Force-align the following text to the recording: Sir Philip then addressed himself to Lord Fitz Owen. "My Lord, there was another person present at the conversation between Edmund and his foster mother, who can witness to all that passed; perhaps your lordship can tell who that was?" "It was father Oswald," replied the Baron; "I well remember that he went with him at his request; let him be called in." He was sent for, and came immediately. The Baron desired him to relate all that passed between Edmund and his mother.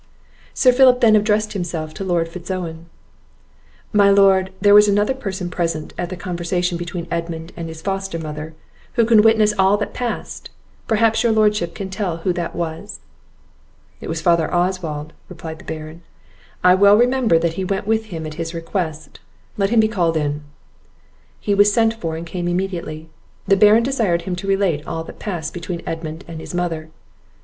Sir 0.55 0.71
Philip 0.71 0.99
then 0.99 1.15
addressed 1.15 1.53
himself 1.53 1.93
to 1.93 2.03
Lord 2.03 2.27
Fitz 2.27 2.49
Owen. 2.49 2.87
"My 3.93 4.09
Lord, 4.09 4.51
there 4.59 4.73
was 4.73 4.87
another 4.87 5.13
person 5.13 5.47
present 5.51 5.93
at 5.95 6.09
the 6.09 6.17
conversation 6.17 6.75
between 6.75 7.05
Edmund 7.11 7.53
and 7.55 7.67
his 7.67 7.83
foster 7.83 8.17
mother, 8.17 8.55
who 8.93 9.05
can 9.05 9.21
witness 9.21 9.51
to 9.51 9.61
all 9.61 9.77
that 9.77 9.93
passed; 9.93 10.49
perhaps 10.87 11.21
your 11.21 11.31
lordship 11.31 11.75
can 11.75 11.91
tell 11.91 12.17
who 12.17 12.33
that 12.33 12.55
was?" 12.55 12.99
"It 13.99 14.09
was 14.09 14.21
father 14.23 14.51
Oswald," 14.51 15.13
replied 15.29 15.59
the 15.59 15.65
Baron; 15.65 16.01
"I 16.63 16.73
well 16.73 16.97
remember 16.97 17.37
that 17.37 17.53
he 17.53 17.63
went 17.63 17.85
with 17.85 18.05
him 18.05 18.25
at 18.25 18.33
his 18.41 18.55
request; 18.55 19.19
let 19.55 19.69
him 19.69 19.79
be 19.81 19.87
called 19.87 20.17
in." 20.17 20.41
He 21.39 21.53
was 21.53 21.71
sent 21.71 21.93
for, 21.93 22.15
and 22.15 22.25
came 22.25 22.47
immediately. 22.47 23.11
The 23.47 23.55
Baron 23.55 23.83
desired 23.83 24.23
him 24.23 24.35
to 24.37 24.47
relate 24.47 24.81
all 24.87 25.03
that 25.03 25.19
passed 25.19 25.53
between 25.53 25.83
Edmund 25.85 26.25
and 26.27 26.39
his 26.39 26.55
mother. 26.55 26.89